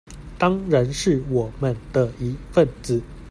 [0.39, 2.99] 當然是我們的一分子